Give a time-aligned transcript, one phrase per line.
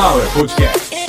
[0.00, 0.99] Sunflower Podcast.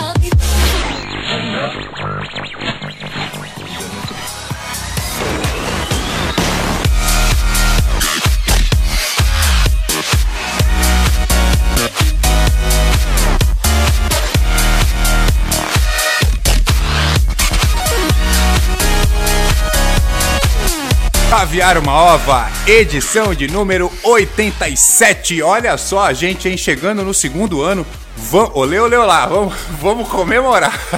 [21.32, 25.42] Caviar uma ova, edição de número 87.
[25.42, 27.88] Olha só a gente hein, chegando no segundo ano.
[28.18, 30.78] Vamos, olê, olê, olá, vamos, vamos comemorar.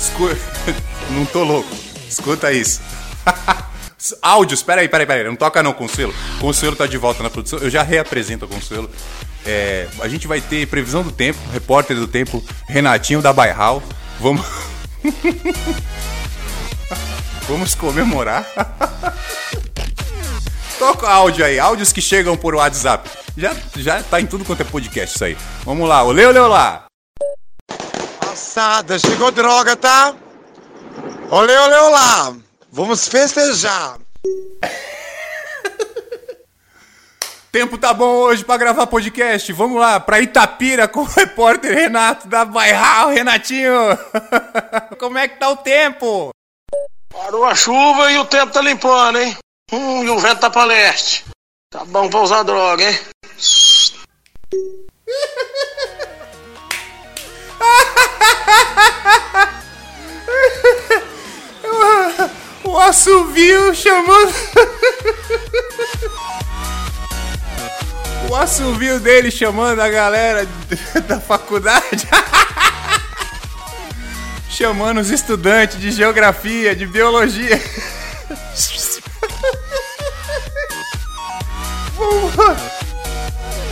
[0.00, 0.34] Escu-
[1.10, 1.68] Não tô louco,
[2.08, 2.80] escuta isso.
[4.22, 6.14] Áudios, peraí, peraí, peraí, não toca não, Consuelo.
[6.40, 8.90] Consuelo tá de volta na produção, eu já reapresento a Consuelo.
[9.44, 13.82] É, a gente vai ter previsão do tempo, repórter do tempo, Renatinho da Bairral.
[14.18, 14.46] Vamos.
[17.48, 18.46] Vamos comemorar.
[20.78, 23.08] Toca áudio aí, áudios que chegam por WhatsApp.
[23.36, 25.36] Já, já tá em tudo quanto é podcast isso aí.
[25.64, 26.84] Vamos lá, olê, olê, olá.
[28.20, 30.14] Passada, chegou droga, tá?
[31.30, 32.34] Olê, olê, olá!
[32.70, 33.98] Vamos festejar!
[37.52, 39.52] Tempo tá bom hoje pra gravar podcast.
[39.52, 43.78] Vamos lá, pra Itapira com o repórter Renato da Bairral, Renatinho.
[44.98, 46.30] Como é que tá o tempo?
[47.12, 49.36] Parou a chuva e o tempo tá limpando, hein?
[49.70, 51.24] Hum, e o vento tá pra leste.
[51.70, 52.98] Tá bom pra usar droga, hein?
[62.64, 64.32] O assovio chamando.
[68.30, 70.48] O assovio dele chamando a galera
[71.06, 72.08] da faculdade.
[74.62, 77.60] Chamando os estudantes de geografia, de biologia.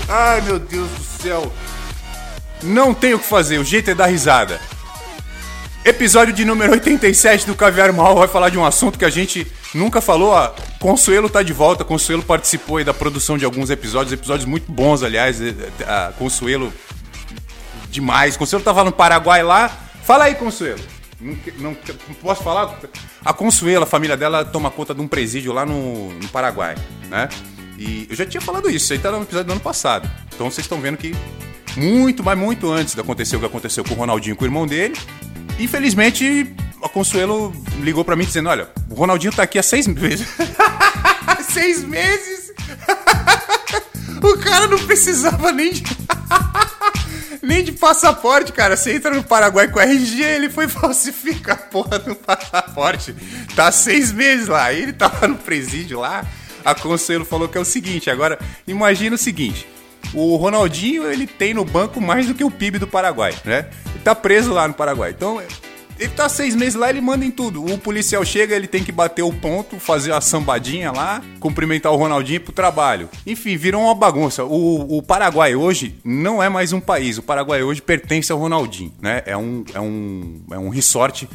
[0.08, 1.52] Ai meu Deus do céu.
[2.62, 4.60] Não tem o que fazer, o jeito é dar risada.
[5.84, 9.46] Episódio de número 87 do Caviar Mal vai falar de um assunto que a gente
[9.72, 10.34] nunca falou.
[10.78, 11.84] Consuelo tá de volta.
[11.84, 15.40] Consuelo participou aí da produção de alguns episódios, episódios muito bons, aliás.
[15.40, 15.54] eh,
[15.86, 16.72] A Consuelo
[17.90, 18.36] demais.
[18.36, 19.70] Consuelo tava no Paraguai lá.
[20.10, 20.80] Fala aí, Consuelo.
[21.20, 21.70] Não, não
[22.08, 22.80] não posso falar?
[23.24, 26.74] A Consuelo, a família dela toma conta de um presídio lá no, no Paraguai,
[27.08, 27.28] né?
[27.78, 30.10] E eu já tinha falado isso, isso aí tá no episódio do ano passado.
[30.34, 31.14] Então vocês estão vendo que
[31.76, 34.66] muito, mas muito antes de acontecer o que aconteceu com o Ronaldinho, com o irmão
[34.66, 34.96] dele.
[35.60, 40.26] Infelizmente, a Consuelo ligou pra mim dizendo: Olha, o Ronaldinho tá aqui há seis meses.
[41.48, 42.52] seis meses?
[44.20, 45.84] o cara não precisava nem de.
[47.42, 48.76] Nem de passaporte, cara.
[48.76, 53.14] Você entra no Paraguai com RG, ele foi falsificar a porra do passaporte.
[53.54, 54.72] Tá seis meses lá.
[54.72, 56.24] Ele tava no presídio lá.
[56.64, 59.66] A Consuelo falou que é o seguinte: agora, imagina o seguinte.
[60.14, 63.66] O Ronaldinho, ele tem no banco mais do que o PIB do Paraguai, né?
[63.90, 65.10] Ele tá preso lá no Paraguai.
[65.10, 65.40] Então,
[66.00, 67.62] ele tá seis meses lá, ele manda em tudo.
[67.62, 71.96] O policial chega, ele tem que bater o ponto, fazer a sambadinha lá, cumprimentar o
[71.96, 73.10] Ronaldinho pro trabalho.
[73.26, 74.42] Enfim, virou uma bagunça.
[74.42, 77.18] O, o Paraguai hoje não é mais um país.
[77.18, 79.22] O Paraguai hoje pertence ao Ronaldinho, né?
[79.26, 81.28] É um, é um, é um resort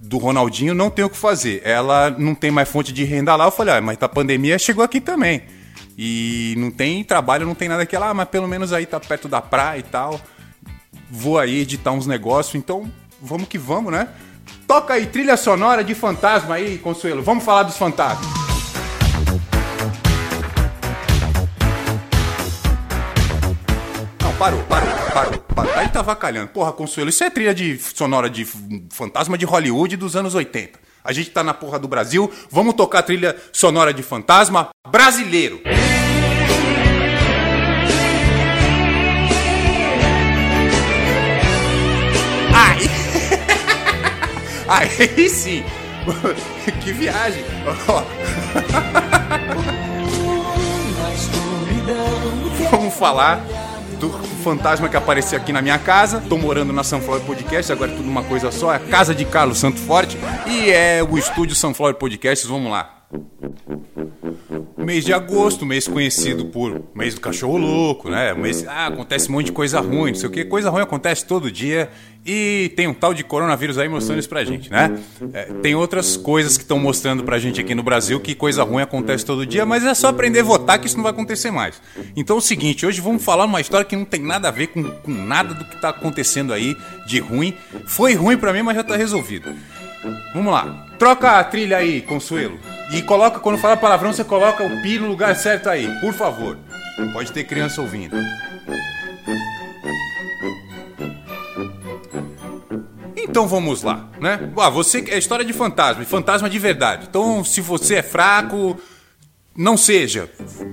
[0.00, 1.60] do Ronaldinho, não tem o que fazer.
[1.62, 3.44] Ela não tem mais fonte de renda lá.
[3.44, 5.42] Eu falei, ah, mas a pandemia chegou aqui também.
[5.98, 9.28] E não tem trabalho, não tem nada aqui lá, mas pelo menos aí tá perto
[9.28, 10.18] da praia e tal.
[11.10, 12.90] Vou aí editar uns negócios, então
[13.20, 14.08] vamos que vamos, né?
[14.66, 17.22] Toca aí, trilha sonora de fantasma aí, Consuelo.
[17.22, 18.26] Vamos falar dos fantasmas.
[24.20, 25.72] Não, parou, parou, parou, parou.
[25.76, 26.48] Aí tá vacalhando.
[26.48, 28.44] Porra, Consuelo, isso é trilha de sonora de
[28.90, 30.78] fantasma de Hollywood dos anos 80.
[31.04, 35.60] A gente tá na porra do Brasil, vamos tocar trilha sonora de fantasma brasileiro.
[44.68, 45.64] aí sim.
[46.82, 47.44] que viagem.
[52.70, 53.44] Vamos falar
[54.00, 54.10] do
[54.42, 56.22] fantasma que apareceu aqui na minha casa.
[56.28, 58.72] Tô morando na Sunflower Podcast, agora é tudo uma coisa só.
[58.72, 62.48] É a casa de Carlos Santo Forte e é o estúdio Sunflower Podcasts.
[62.48, 63.06] Vamos lá.
[64.86, 68.32] Mês de agosto, mês conhecido por mês do cachorro louco, né?
[68.34, 70.44] Mês, ah, acontece um monte de coisa ruim, não sei o que.
[70.44, 71.90] Coisa ruim acontece todo dia
[72.24, 74.96] e tem um tal de coronavírus aí mostrando isso pra gente, né?
[75.32, 78.80] É, tem outras coisas que estão mostrando pra gente aqui no Brasil que coisa ruim
[78.80, 81.82] acontece todo dia, mas é só aprender a votar que isso não vai acontecer mais.
[82.14, 84.68] Então é o seguinte, hoje vamos falar uma história que não tem nada a ver
[84.68, 86.76] com, com nada do que tá acontecendo aí
[87.08, 87.54] de ruim.
[87.86, 89.52] Foi ruim pra mim, mas já tá resolvido.
[90.34, 90.86] Vamos lá.
[90.98, 92.58] Troca a trilha aí, Consuelo.
[92.92, 96.56] E coloca, quando falar palavrão, você coloca o pi no lugar certo aí, por favor.
[97.12, 98.16] Pode ter criança ouvindo.
[103.16, 104.50] Então vamos lá, né?
[104.56, 107.06] Ah, você é história de fantasma, fantasma de verdade.
[107.08, 108.80] Então, se você é fraco,
[109.54, 110.30] não seja.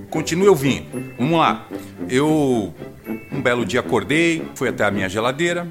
[0.08, 1.14] Continue ouvindo.
[1.18, 1.66] Vamos lá.
[2.08, 2.72] Eu
[3.30, 5.66] um belo dia acordei, fui até a minha geladeira,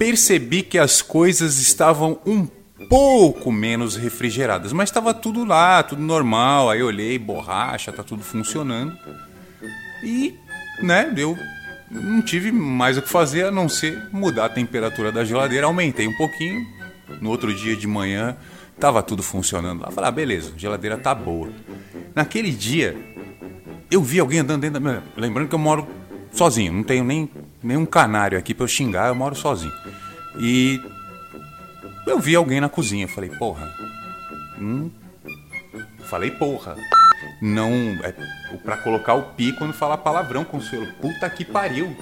[0.00, 2.48] percebi que as coisas estavam um
[2.88, 6.70] pouco menos refrigeradas, mas estava tudo lá, tudo normal.
[6.70, 8.96] Aí olhei, borracha, tá tudo funcionando.
[10.02, 10.34] E,
[10.82, 11.36] né, eu
[11.90, 15.66] não tive mais o que fazer a não ser mudar a temperatura da geladeira.
[15.66, 16.66] Aumentei um pouquinho.
[17.20, 18.38] No outro dia de manhã,
[18.78, 19.90] tava tudo funcionando lá.
[19.90, 21.50] Falei, ah, beleza, a geladeira tá boa.
[22.14, 22.96] Naquele dia,
[23.90, 25.02] eu vi alguém andando dentro da minha.
[25.14, 25.86] Lembrando que eu moro
[26.32, 27.28] sozinho, não tenho nem
[27.62, 29.72] nenhum canário aqui para eu xingar, eu moro sozinho.
[30.38, 30.80] E
[32.06, 33.70] eu vi alguém na cozinha, falei, porra.
[34.58, 34.90] Hum,
[36.04, 36.76] falei, porra.
[37.40, 37.72] Não.
[38.02, 38.12] É
[38.64, 40.86] pra colocar o pi quando falar palavrão, Consuelo.
[41.00, 41.96] Puta que pariu.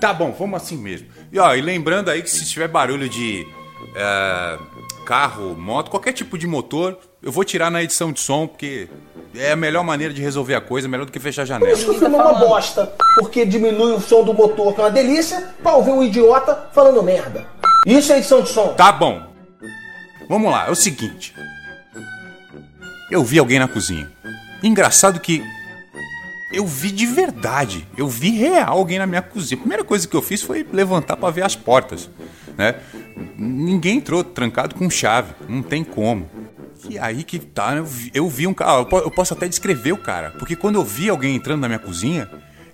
[0.00, 1.08] Tá bom, vamos assim mesmo.
[1.32, 3.46] E ó, e lembrando aí que se tiver barulho de
[3.94, 4.58] é,
[5.04, 8.88] carro, moto, qualquer tipo de motor, eu vou tirar na edição de som, porque
[9.38, 11.70] é a melhor maneira de resolver a coisa, melhor do que fechar a janela.
[11.70, 14.80] Por isso que o filme é uma bosta, porque diminui o som do motor, que
[14.80, 17.46] é uma delícia, pra ouvir um idiota falando merda.
[17.86, 18.74] Isso é edição de som.
[18.74, 19.22] Tá bom.
[20.28, 21.34] Vamos lá, é o seguinte.
[23.10, 24.10] Eu vi alguém na cozinha.
[24.62, 25.42] Engraçado que
[26.52, 29.58] eu vi de verdade, eu vi real alguém na minha cozinha.
[29.58, 32.10] A primeira coisa que eu fiz foi levantar para ver as portas,
[32.56, 32.76] né?
[33.36, 36.28] Ninguém entrou trancado com chave, não tem como.
[36.88, 39.98] E aí que tá, eu vi, eu vi um cara, eu posso até descrever o
[39.98, 42.28] cara, porque quando eu vi alguém entrando na minha cozinha,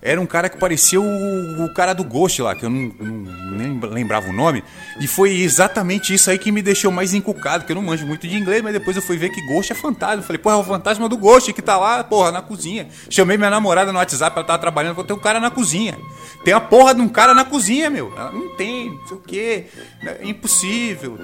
[0.04, 3.56] era um cara que parecia o, o cara do Ghost lá, que eu não, não,
[3.56, 4.64] nem lembrava o nome.
[5.00, 8.26] E foi exatamente isso aí que me deixou mais encucado, que eu não manjo muito
[8.26, 10.16] de inglês, mas depois eu fui ver que Ghost é fantasma.
[10.16, 12.88] Eu falei, porra, é o fantasma do Ghost que tá lá, porra, na cozinha.
[13.08, 15.96] Chamei minha namorada no WhatsApp, ela tava trabalhando, falei, tem um cara na cozinha.
[16.44, 18.12] Tem a porra de um cara na cozinha, meu.
[18.16, 19.66] Ela, não tem, não sei o quê,
[20.02, 21.20] é impossível.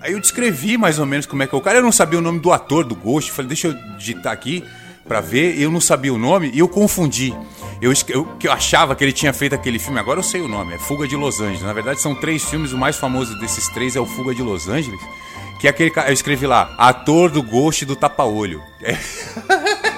[0.00, 1.78] Aí eu descrevi mais ou menos como é que é o cara.
[1.78, 3.30] Eu não sabia o nome do ator do Ghost.
[3.32, 4.64] Falei, deixa eu digitar aqui
[5.06, 5.60] para ver.
[5.60, 7.34] Eu não sabia o nome e eu confundi.
[7.80, 10.74] Eu, eu, eu achava que ele tinha feito aquele filme, agora eu sei o nome,
[10.74, 11.62] é Fuga de Los Angeles.
[11.62, 14.66] Na verdade, são três filmes, o mais famoso desses três é o Fuga de Los
[14.68, 15.00] Angeles.
[15.60, 18.62] Que é aquele Eu escrevi lá, ator do Ghost do Tapa-Olho.
[18.82, 18.96] É.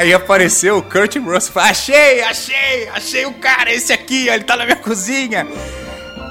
[0.00, 1.52] Aí apareceu o Kurt Russell.
[1.52, 5.46] Falei, achei, achei, achei o cara, esse aqui, ele tá na minha cozinha.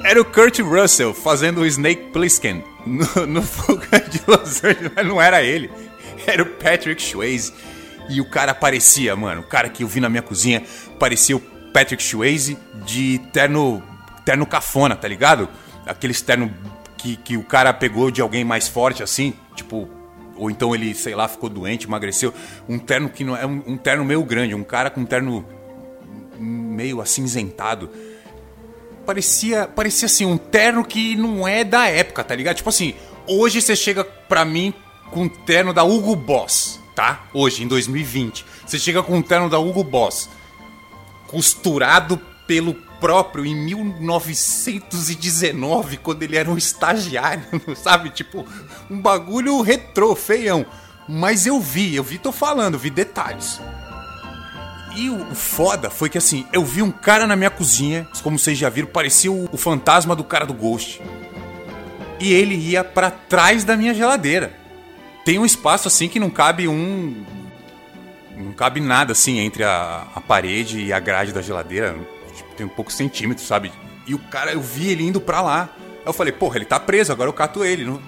[0.03, 5.05] Era o Kurt Russell fazendo o Snake Plissken no, no Fuga de Los Angeles, mas
[5.05, 5.69] não era ele.
[6.25, 7.53] Era o Patrick Swayze.
[8.09, 10.63] E o cara parecia, mano, o cara que eu vi na minha cozinha
[10.97, 13.83] parecia o Patrick Swayze de terno,
[14.25, 15.47] terno cafona, tá ligado?
[15.85, 16.51] Aquele terno
[16.97, 19.87] que, que o cara pegou de alguém mais forte assim, tipo,
[20.35, 22.33] ou então ele, sei lá, ficou doente, emagreceu.
[22.67, 25.45] Um terno que não é um, um terno meio grande, um cara com um terno
[26.39, 27.89] meio acinzentado.
[29.09, 32.57] Parecia, parecia assim, um terno que não é da época, tá ligado?
[32.57, 32.93] Tipo assim,
[33.27, 34.73] hoje você chega pra mim
[35.09, 37.23] com um terno da Hugo Boss tá?
[37.33, 38.45] Hoje, em 2020.
[38.65, 40.29] Você chega com um terno da Hugo Boss,
[41.27, 47.45] costurado pelo próprio em 1919, quando ele era um estagiário,
[47.81, 48.09] sabe?
[48.09, 48.45] Tipo,
[48.91, 50.65] um bagulho retrô, feião.
[51.07, 53.61] Mas eu vi, eu vi, tô falando, vi detalhes.
[54.95, 58.57] E o foda foi que assim, eu vi um cara na minha cozinha, como vocês
[58.57, 61.01] já viram, parecia o, o fantasma do cara do Ghost.
[62.19, 64.59] E ele ia para trás da minha geladeira
[65.29, 67.23] tem um espaço assim que não cabe um.
[68.35, 71.95] Não cabe nada assim entre a, a parede e a grade da geladeira.
[72.35, 73.71] Tipo, tem um poucos centímetros, sabe?
[74.07, 75.69] E o cara, eu vi ele indo pra lá.
[75.99, 77.85] Aí eu falei, porra, ele tá preso, agora eu cato ele.
[77.85, 78.01] Não,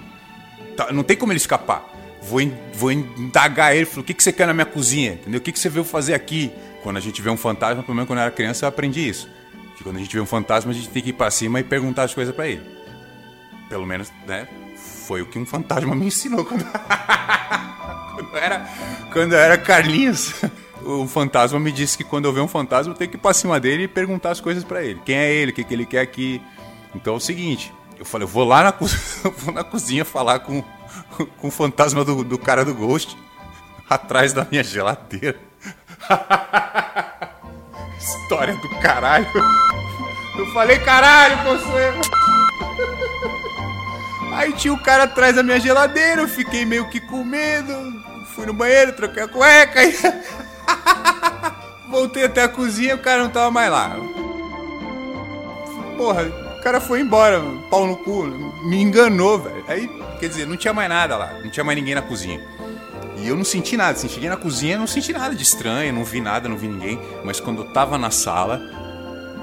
[0.76, 1.84] tá, não tem como ele escapar.
[2.22, 2.40] Vou,
[2.74, 5.14] vou indagar ele, falei, o que, que você quer na minha cozinha?
[5.14, 5.38] Entendeu?
[5.38, 6.52] O que, que você veio fazer aqui?
[6.82, 9.28] Quando a gente vê um fantasma, pelo menos quando eu era criança, eu aprendi isso.
[9.76, 11.64] Que quando a gente vê um fantasma, a gente tem que ir pra cima e
[11.64, 12.62] perguntar as coisas para ele.
[13.68, 14.46] Pelo menos, né?
[15.06, 16.64] Foi o que um fantasma me ensinou quando,
[18.14, 18.68] quando, era,
[19.12, 20.34] quando eu era Carlinhos.
[20.84, 23.32] O fantasma me disse que quando eu ver um fantasma eu tenho que ir pra
[23.32, 25.00] cima dele e perguntar as coisas para ele.
[25.04, 25.52] Quem é ele?
[25.52, 26.42] O que, que ele quer aqui?
[26.94, 28.74] Então é o seguinte, eu falei, eu vou lá na,
[29.38, 30.62] vou na cozinha falar com,
[31.38, 33.16] com o fantasma do, do cara do Ghost
[33.88, 35.38] atrás da minha geladeira.
[37.98, 39.26] História do caralho.
[40.38, 42.00] Eu falei, caralho, Consuelo.
[44.34, 47.74] Aí tinha o cara atrás da minha geladeira, eu fiquei meio que com medo.
[48.34, 49.94] Fui no banheiro, troquei a cueca e.
[51.90, 53.94] Voltei até a cozinha, o cara não tava mais lá.
[55.98, 56.22] Porra,
[56.62, 58.24] cara foi embora, pau no cu,
[58.64, 59.64] me enganou, velho.
[59.66, 59.88] Aí,
[60.20, 62.40] quer dizer, não tinha mais nada lá, não tinha mais ninguém na cozinha.
[63.16, 66.04] E eu não senti nada, assim, cheguei na cozinha, não senti nada de estranho, não
[66.04, 67.00] vi nada, não vi ninguém.
[67.24, 68.60] Mas quando eu tava na sala,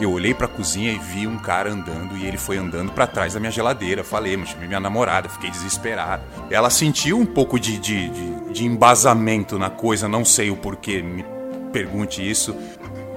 [0.01, 3.33] eu olhei pra cozinha e vi um cara andando e ele foi andando para trás
[3.33, 4.03] da minha geladeira.
[4.03, 6.23] Falei, mas chamei minha namorada, fiquei desesperado.
[6.49, 11.01] Ela sentiu um pouco de, de, de, de embasamento na coisa, não sei o porquê,
[11.01, 11.25] me
[11.71, 12.55] pergunte isso.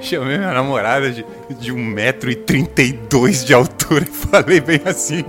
[0.00, 1.24] Chamei minha namorada de,
[1.60, 3.71] de 1,32m de altura
[4.02, 5.24] e falei bem assim.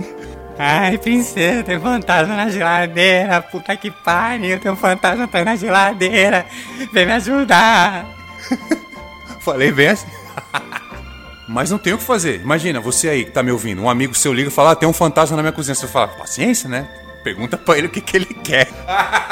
[0.58, 3.42] Ai, princesa, tem fantasma na geladeira.
[3.42, 6.46] Puta que pariu, tem um fantasma atrás na geladeira.
[6.92, 8.06] Vem me ajudar.
[9.40, 10.06] Falei bem assim.
[11.48, 12.40] Mas não tem o que fazer.
[12.40, 14.88] Imagina, você aí que tá me ouvindo, um amigo seu liga e fala: ah, tem
[14.88, 15.74] um fantasma na minha cozinha.
[15.74, 16.88] Você fala: paciência, né?
[17.22, 18.68] Pergunta pra ele o que, que ele quer.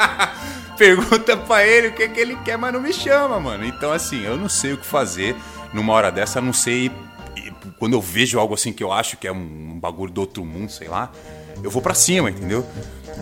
[0.77, 3.63] Pergunta pra ele o que, que ele quer, mas não me chama, mano.
[3.63, 5.35] Então, assim, eu não sei o que fazer
[5.71, 6.91] numa hora dessa, a não sei
[7.83, 10.71] quando eu vejo algo assim que eu acho que é um, bagulho do outro mundo,
[10.71, 11.11] sei lá,
[11.61, 12.65] eu vou para cima, entendeu?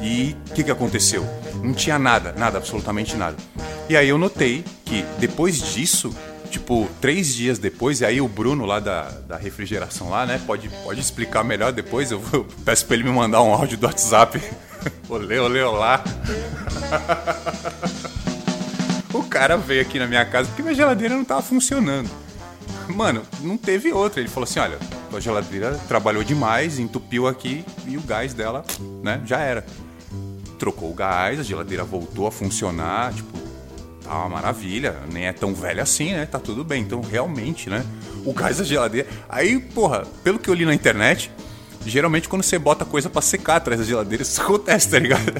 [0.03, 1.25] E o que, que aconteceu?
[1.63, 3.35] Não tinha nada, nada, absolutamente nada.
[3.89, 6.15] E aí eu notei que depois disso,
[6.51, 10.69] tipo, três dias depois, e aí o Bruno lá da, da refrigeração lá, né, pode,
[10.83, 13.87] pode explicar melhor depois, eu, vou, eu peço pra ele me mandar um áudio do
[13.87, 14.39] WhatsApp.
[15.09, 16.03] olê, olê, olá.
[19.11, 22.11] o cara veio aqui na minha casa porque minha geladeira não tava funcionando.
[22.95, 24.19] Mano, não teve outra.
[24.19, 24.77] Ele falou assim: olha,
[25.13, 28.63] a geladeira trabalhou demais, entupiu aqui e o gás dela,
[29.03, 29.65] né, já era.
[30.59, 33.37] Trocou o gás, a geladeira voltou a funcionar, tipo,
[34.03, 36.25] tá uma maravilha, nem é tão velha assim, né?
[36.25, 36.83] Tá tudo bem.
[36.83, 37.83] Então, realmente, né?
[38.25, 39.07] O gás da geladeira.
[39.27, 41.31] Aí, porra, pelo que eu li na internet,
[41.85, 45.31] geralmente quando você bota coisa para secar atrás da geladeira, isso acontece, tá ligado?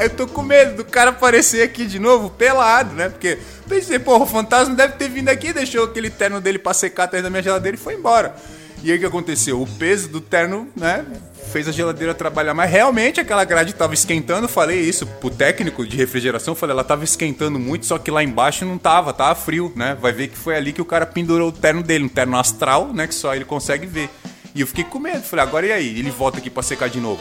[0.00, 3.10] Eu tô com medo do cara aparecer aqui de novo pelado, né?
[3.10, 3.38] Porque
[3.68, 7.22] pensei, porra, o fantasma deve ter vindo aqui, deixou aquele terno dele pra secar atrás
[7.22, 8.34] da minha geladeira e foi embora.
[8.82, 9.60] E aí o que aconteceu?
[9.60, 11.04] O peso do terno, né?
[11.52, 12.70] Fez a geladeira trabalhar mais.
[12.70, 14.48] Realmente aquela grade tava esquentando.
[14.48, 16.54] Falei isso pro técnico de refrigeração.
[16.54, 19.98] Falei, ela tava esquentando muito, só que lá embaixo não tava, tava frio, né?
[20.00, 22.90] Vai ver que foi ali que o cara pendurou o terno dele, um terno astral,
[22.94, 23.06] né?
[23.06, 24.08] Que só ele consegue ver.
[24.54, 25.22] E eu fiquei com medo.
[25.22, 25.98] Falei, agora e aí?
[25.98, 27.20] Ele volta aqui pra secar de novo.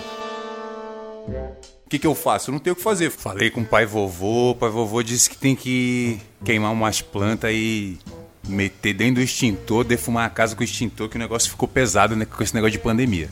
[1.89, 2.51] O que, que eu faço?
[2.51, 3.09] Eu não tenho o que fazer.
[3.09, 7.49] Falei com o pai vovô, o pai vovô disse que tem que queimar umas plantas
[7.51, 7.97] e
[8.47, 12.15] meter dentro do extintor, defumar a casa com o extintor, que o negócio ficou pesado
[12.15, 13.27] né, com esse negócio de pandemia.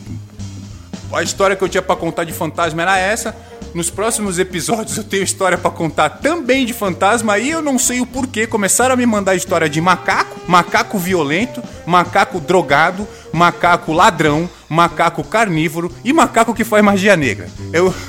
[1.14, 3.38] A história que eu tinha para contar de fantasma era essa.
[3.76, 8.02] Nos próximos episódios eu tenho história para contar também de fantasma e eu não sei
[8.02, 8.48] o porquê.
[8.48, 15.92] Começaram a me mandar história de macaco, macaco violento, macaco drogado, macaco ladrão, macaco carnívoro
[16.04, 17.50] e macaco que faz magia negra.
[17.74, 17.94] Eu.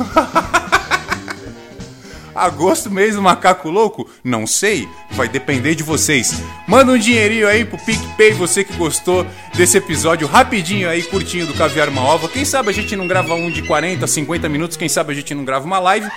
[2.34, 4.08] Agosto mesmo, macaco louco?
[4.22, 6.40] Não sei, vai depender de vocês.
[6.68, 11.54] Manda um dinheirinho aí pro PicPay, você que gostou desse episódio rapidinho aí, curtinho do
[11.54, 12.28] Caviar Uma Ova.
[12.28, 15.34] Quem sabe a gente não grava um de 40, 50 minutos, quem sabe a gente
[15.34, 16.08] não grava uma live.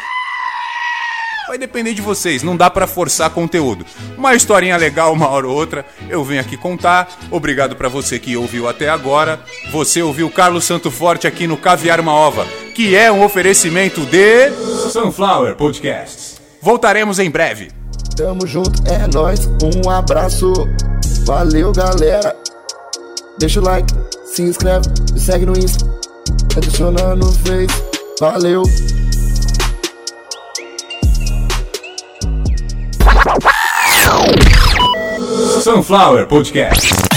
[1.52, 3.86] Vai depender de vocês, não dá para forçar conteúdo.
[4.18, 7.14] Uma historinha legal, uma hora ou outra, eu venho aqui contar.
[7.30, 9.38] Obrigado para você que ouviu até agora.
[9.70, 14.50] Você ouviu Carlos Santo Forte aqui no Caviar uma Ova, que é um oferecimento de
[14.94, 16.40] Sunflower Podcasts.
[16.62, 17.70] Voltaremos em breve.
[18.16, 20.54] Tamo junto, é nóis, um abraço.
[21.26, 22.34] Valeu, galera.
[23.38, 23.94] Deixa o like,
[24.24, 25.86] se inscreve, me segue no Insta,
[26.56, 27.84] adiciona no Face.
[28.22, 28.64] Valeu.
[35.62, 37.11] Sunflower Podcast.